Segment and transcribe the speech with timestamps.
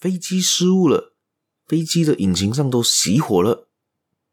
[0.00, 1.12] 飞机失误了，
[1.66, 3.68] 飞机的引擎上都熄火了。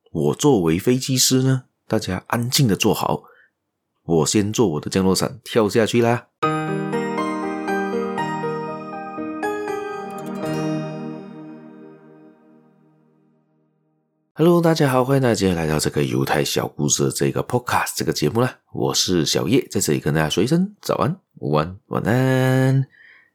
[0.09, 3.23] 我作为飞机师呢，大家安静的坐好，
[4.05, 6.27] 我先做我的降落伞跳下去啦。
[14.35, 18.59] Hello，大家好，欢迎大家来到这个犹太小故事的这个 Podcast 这个节目啦。
[18.71, 22.87] 我是小叶，在这里跟大家说一声早安、午安、晚安。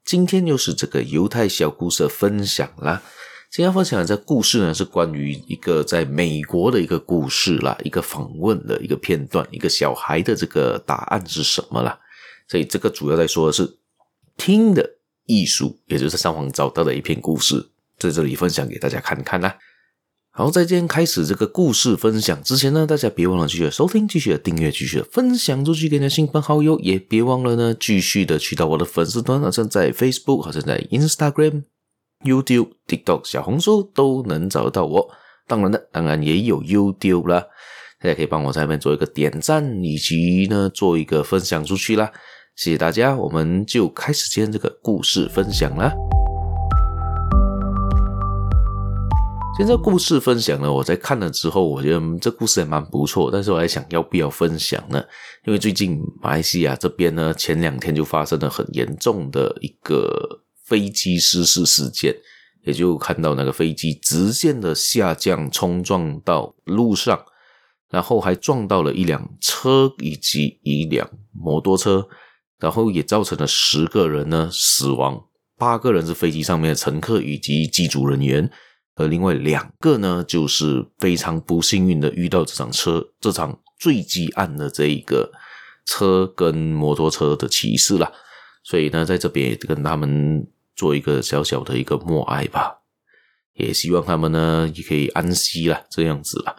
[0.05, 3.03] 今天又是这个犹太小故事的分享啦。
[3.51, 11.99] 今天分享的这故事呢，是关于一个在美国的一个故事啦，一个访问的一个片段，一个小孩的这个答案是什么啦？
[12.49, 13.79] 所以这个主要在说的是
[14.37, 14.97] 听的
[15.27, 19.57] 艺术，也就是上网找到的一篇故事，在这里分享给大家看看啦。
[20.35, 31.65] 好，在今天开始这个故事分享之前呢，大家别忘了继续收听、继续的订阅、继续分享出去给你的亲朋好友，也别忘了呢，继续的去到我的粉丝团，好像在 Facebook，好像在 Instagram、
[32.25, 35.11] YouTube、TikTok、小红书都能找到我。
[35.47, 37.45] 当然了，当然也有 YouTube 啦，
[38.01, 42.11] 大家可以帮我在那边做一个点赞，以及呢做一个分享出去啦。
[42.57, 45.93] 谢谢大家，我们就开始今天这个故事分享啦。
[49.59, 55.01] 现在故事分享呢，我在看了之后，我觉得这故事也蛮不错，但是我还想要不要分享呢？
[55.45, 62.17] 因为最近马来西亚这边呢，前两天就发生了很严重的一个飞机失事事件，
[62.65, 67.23] 也就看到那个飞机直线的下降，冲撞到路上，
[67.91, 72.09] 然后还撞到了一辆车以及一辆摩托车，
[72.59, 75.23] 然后也造成了十个人呢死亡，
[75.59, 78.51] 八个人是飞机上面的乘客以及机组人员。
[78.95, 85.33] 而另外两个呢，就是非常不幸运的遇到这场车这场坠机案的这一个
[85.87, 88.13] 车跟摩托车的骑士啦，
[88.63, 92.81] 所以呢，在这边也跟他们做一个小小的一个默哀吧，
[93.55, 96.57] 也希望他们呢也可以安息啦，这样子啦。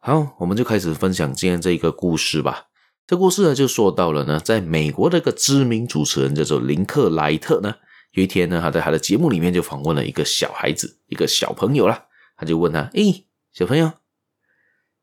[0.00, 2.64] 好，我们就开始分享今天这一个故事吧。
[3.06, 7.76] 这故事呢就说到了呢，在美国的一个知名主持人叫做林克莱特呢。
[8.12, 12.06] 有一天呢，他在他的节目里面就访问了一个小孩子，一个小朋友啦。
[12.36, 13.92] 他就问他：“诶，小朋友，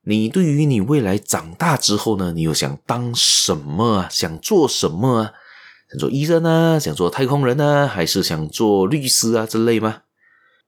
[0.04, 4.08] 你对于你未来长大之后呢，你有想当什么啊？
[4.10, 5.34] 想做什么啊？
[5.90, 6.80] 想做医生啊？
[6.80, 7.86] 想做太空人啊？
[7.88, 10.04] 还是想做律师啊之类吗？”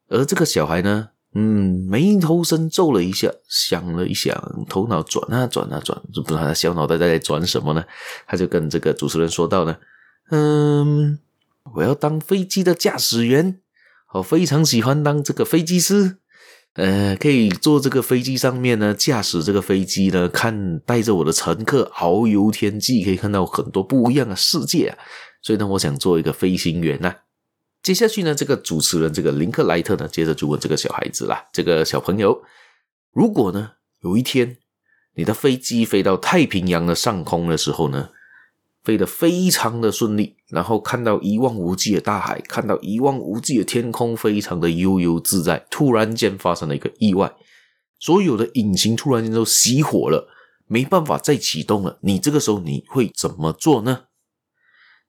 [0.09, 4.35] 而这个小孩呢，嗯，眉头深皱了一下，想了一想，
[4.69, 7.83] 头脑转啊转啊转，就不知道他小脑袋在转什么呢？
[8.27, 9.77] 他就跟这个主持人说道呢
[10.31, 11.19] ：“嗯。”
[11.75, 13.59] 我要当飞机的驾驶员，
[14.13, 16.17] 我非常喜欢当这个飞机师，
[16.73, 24.97] 呃，可以坐这个飞机上面呢，驾驶这个飞机呢，看带着我的乘客遨游天际，可以看到很多不一样的世界啊。
[25.41, 27.15] 所以呢，我想做一个飞行员呐。
[27.83, 32.41] 接下去呢，这个主持人这个林克莱特呢，接着就问这个小孩子啦，这个小朋友，
[33.13, 34.57] 如果呢有一天
[35.15, 38.09] 你的飞机飞到太平洋的上空的时候呢，
[38.87, 45.67] 飞得非常的顺利，然后看到一望无际的大海，看到一望无际的天空，非常的悠悠自在。
[45.69, 47.35] 突然间发生了一个意外，
[47.99, 50.29] 所有的引擎突然间都熄火了，
[50.67, 51.99] 没办法再启动了。
[51.99, 54.03] 你这个时候你会怎么做呢？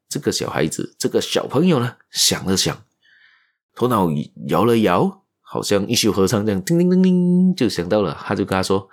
[0.09, 2.83] 这个小孩子，这个小朋友呢，想了想，
[3.77, 4.09] 头脑
[4.49, 8.21] 摇了摇，好像一休和尚这样，叮叮叮叮，就想到了。
[8.27, 8.89] 他就跟他说：“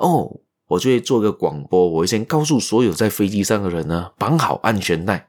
[0.00, 0.40] 哦。”
[0.72, 5.28] 我就会做个广播，我会先告诉所有在飞机上的人呢，绑好安全带，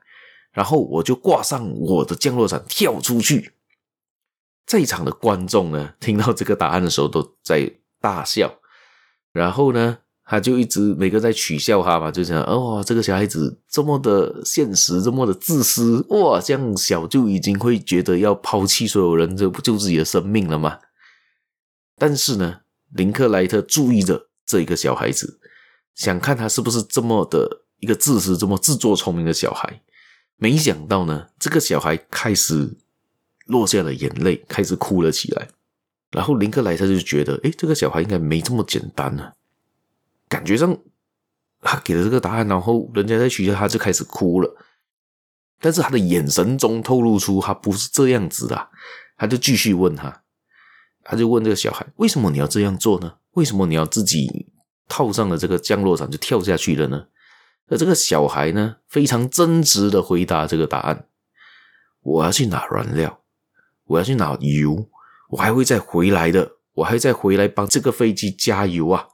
[0.52, 3.52] 然后我就挂上我的降落伞跳出去。
[4.66, 8.60] 在场的观众呢，听到这个答案的时候都在大笑，
[9.34, 20.80] 然后呢，他就一直每个在取笑他嘛，就想哦，这个小孩子这么的现实，这么的自私，哇，这样小就已经会觉得要抛弃所有人，这不救自己的生命了吗？
[21.98, 22.62] 但是呢，
[22.94, 24.28] 林克莱特注意着。
[24.46, 25.40] 这一个小孩子
[25.96, 29.82] 想看他是不是这么的一个自私、这么自作聪明的小孩，
[30.38, 32.76] 没想到呢，这个小孩开始
[33.46, 35.50] 落下了眼泪，开始哭了起来。
[36.12, 39.34] 然后林克莱特就觉得，诶，这个小孩应该没这么简单呢。
[40.30, 40.78] 感觉上
[41.62, 44.56] 他给了这个答案，然后人家在学校他，就开始哭了。
[45.60, 48.70] 但是他的眼神中透露出他不是这样子的，
[49.18, 50.24] 他就继续问他，
[51.04, 53.16] 他就问这个小孩，为什么你要这样做呢？
[53.34, 54.48] 为什么你要自己
[54.88, 57.06] 套上了这个降落伞就跳下去了呢？
[57.70, 61.06] 而这个小孩呢，非常真实的回答这个答案：
[62.02, 63.22] 我要去拿燃料，
[63.86, 64.90] 我要去拿油，
[65.30, 69.08] 我还会再回来的，我还会再回来帮这个飞机加油啊！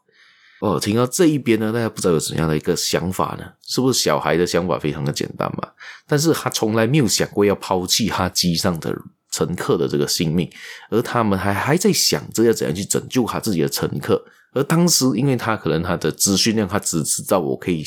[0.62, 3.46] 哦，听到这一边呢，大家不知道有怎样的一个想法呢？
[3.62, 5.70] 是不是小孩的想法非常的简单嘛？
[6.06, 8.92] 但是他从来没有想过要抛弃他机上的
[9.32, 10.50] 乘客的这个性命，
[10.90, 14.24] 而他们还还在想着要怎样去拯救他自己的乘客。
[14.52, 17.86] 而当时，因为他可能他的资讯量，他只知道我可以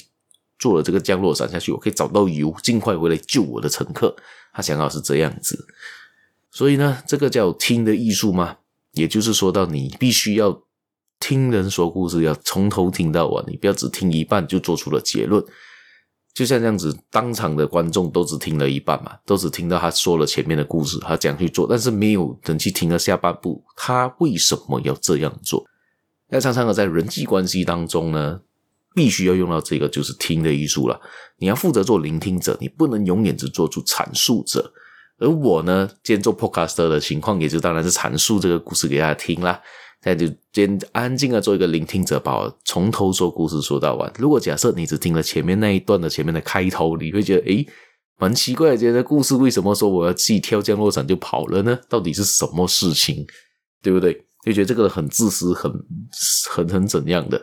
[0.59, 4.15] 坐了这个降落伞下去，我可以找到油，尽快回来救我的乘客。
[4.53, 5.67] 他想要是这样子，
[6.51, 8.59] 所以呢，这个叫听的艺术吗？
[8.93, 10.63] 也就是说到你必须要
[11.19, 15.43] 听人说故事，要从头听到完，你不要只听一半就做出了结论。
[16.35, 25.65] 就像这样子，当场的观众都只听了一半嘛，都只听到他说了前面的故事，他讲去做，但是没有人去听了下半部，他为什么要这样做？
[26.29, 28.41] 那常常的在人际关系当中呢，
[28.95, 30.99] 必须要用到这个，就是听的艺术了。
[31.37, 34.73] 你要负责做聆听者，你不能永远只做出阐述者。
[35.19, 39.61] 而我呢，今天做 podcaster 的情况，也就当然是阐述这个故事给大家听啦。
[40.05, 44.13] 那就先安静的做一个聆听者，把我从头说故事说到完。
[44.19, 47.67] 如果假设你只听了前面那一段的前面的开头，你会觉得诶，
[48.19, 51.79] 蛮奇怪的，今天的故事为什么说我要自己跳降落伞就跑了呢？
[51.89, 53.27] 到底是什么事情？
[53.83, 54.25] 对不对？
[54.45, 55.73] 就觉得这个很自私，很
[56.51, 57.41] 很很怎样的？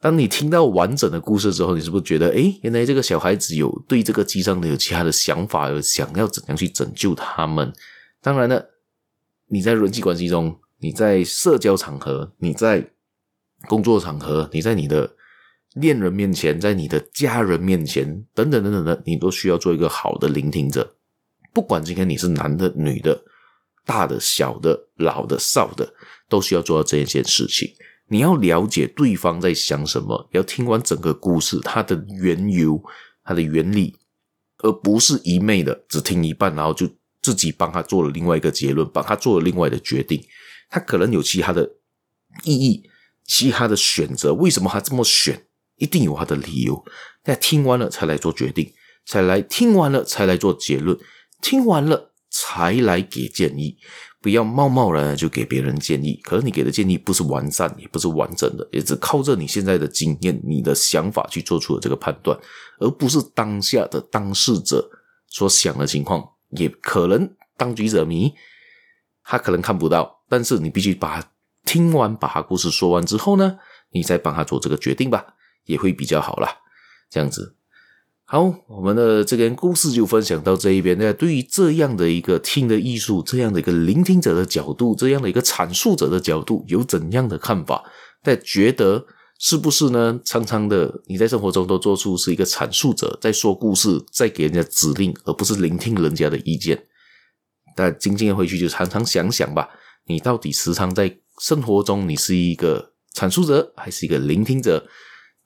[0.00, 7.72] 当你听到完整的故事之后，你是不是觉得，诶，原来这个小孩子有对这个机上的有其他的想法，有想要怎样去拯救他们？
[8.20, 8.70] 当然了，
[9.48, 12.90] 你在人际关系中，你在社交场合，你在
[13.68, 15.14] 工作场合，你在你的
[15.74, 20.96] 恋人面前，在你的家人面前，等等等等的，你都需要做一个好的聆听者。
[21.52, 23.22] 不管今天你是男的、女的。
[23.86, 25.94] 大的、小的、老的、少的，
[26.28, 27.68] 都需要做到这一件事情。
[28.08, 32.80] 你要了解对方在想什么，要听完整个故事，它的缘由、
[33.24, 33.96] 它的原理，
[34.58, 36.88] 而不是一昧的只听一半，然后就
[37.20, 40.22] 自己帮他做了另外一个结论，帮他做了另外的决定。
[40.70, 41.70] 他可能有其他的
[42.44, 42.88] 意义、
[43.26, 44.32] 其他的选择。
[44.32, 45.44] 为什么他这么选？
[45.76, 46.82] 一定有他的理由。
[47.24, 48.72] 那听完了才来做决定，
[49.04, 50.98] 才来听完了才来做结论，
[51.42, 52.06] 听完了。
[52.32, 53.76] 才来给建议，
[54.22, 56.14] 不要贸贸然的就给别人建议。
[56.22, 62.38] 可是你给的建议不是完善，也不是完整的，也只靠着你现在的经验、你的想法去做出了这个判断，
[62.78, 64.88] 而不是当下的当事者
[65.26, 66.24] 所想的情况。
[66.50, 68.32] 也可能当局者迷，
[69.24, 71.22] 他可能看不到，但是你必须把
[71.66, 73.58] 听完，把他故事说完之后呢，
[73.90, 75.34] 你再帮他做这个决定吧，
[75.66, 76.48] 也会比较好啦。
[77.10, 77.56] 这样子。
[78.24, 80.96] 好，我们的这个故事就分享到这一边。
[80.96, 87.82] 那对于这样的一个听的艺术，这样的一个聆听者的角度，这样的一个阐述者的角度，有怎样的看法？
[88.22, 89.04] 大家觉得
[89.40, 90.20] 是不是呢？
[90.24, 96.80] 常常的你在生活中都做出是一个阐述者，在说故事，在给人家指令，而不是聆听人家的意见。
[97.74, 99.68] 但今天回去就常常想想吧，
[100.06, 104.86] 你到底时常在生活中，你是一个阐述者，还是一个聆听者？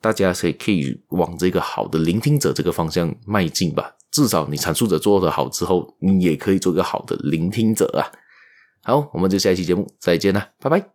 [0.01, 3.95] 大家可以可以往这个好的聆听者这个方向迈进吧。
[4.11, 8.05] 至少你阐述者做的好之后，你也可以做一个好的聆听者啊。
[8.83, 10.94] 好，我们就下一期节目再见了，拜拜。